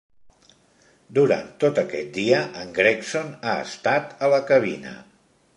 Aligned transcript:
Durant 1.17 1.51
tot 1.65 1.81
aquest 1.83 2.09
dia 2.17 2.41
en 2.63 2.73
Gregson 2.81 3.31
ha 3.51 3.55
estat 3.69 4.21
a 4.29 4.35
la 4.37 4.45
cabina. 4.53 4.99